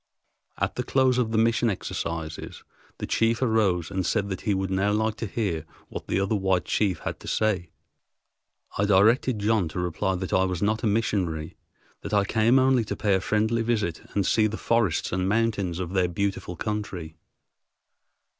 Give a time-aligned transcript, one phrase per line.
[0.57, 2.63] At the close of the mission exercises
[2.97, 6.33] the chief arose and said that he would now like to hear what the other
[6.35, 7.69] white chief had to say.
[8.79, 11.55] I directed John to reply that I was not a missionary,
[12.01, 15.77] that I came only to pay a friendly visit and see the forests and mountains
[15.77, 17.15] of their beautiful country.